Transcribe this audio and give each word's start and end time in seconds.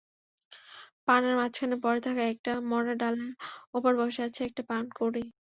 পানার 1.07 1.33
মাঝখানে 1.39 1.75
পড়ে 1.83 1.99
থাকা 2.07 2.23
একটা 2.33 2.51
মরা 2.69 2.93
ডালের 3.01 3.31
ওপর 3.73 3.91
বসে 4.01 4.21
আছে 4.27 4.41
একটা 4.45 4.61
পানকৌড়ি। 4.69 5.23